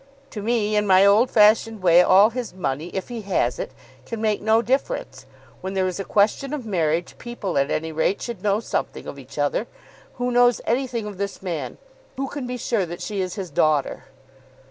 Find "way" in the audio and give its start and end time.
1.83-2.01